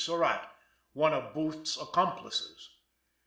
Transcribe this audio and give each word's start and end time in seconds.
Surratt, 0.03 0.49
one 0.93 1.13
of 1.13 1.31
Booth's 1.31 1.77
accomplices. 1.79 2.71